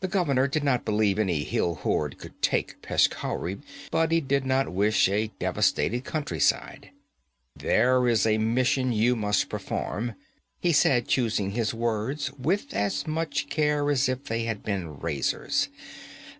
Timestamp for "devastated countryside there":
5.38-8.08